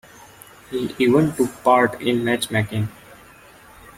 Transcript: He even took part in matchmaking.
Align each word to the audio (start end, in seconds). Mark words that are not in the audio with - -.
He 0.71 0.95
even 0.97 1.31
took 1.33 1.61
part 1.63 2.01
in 2.01 2.23
matchmaking. 2.23 2.89